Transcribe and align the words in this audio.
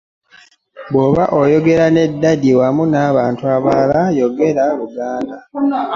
Bw'oba 0.91 1.23
oyogera 1.39 1.85
ne 1.91 2.03
Dadi 2.21 2.49
wamu 2.59 2.83
n'abantu 2.91 3.43
abalala 3.55 3.99
oyogera 4.11 4.63
Luganda. 4.79 5.37